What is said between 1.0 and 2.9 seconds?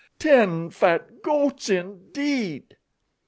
goats, indeed!"